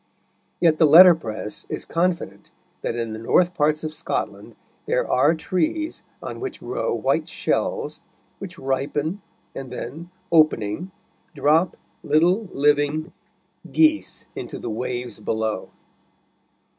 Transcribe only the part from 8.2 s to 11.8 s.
which ripen, and then, opening, drop